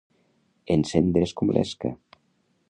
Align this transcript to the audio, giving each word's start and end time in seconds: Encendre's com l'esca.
Encendre's 0.75 1.35
com 1.43 1.53
l'esca. 1.59 1.93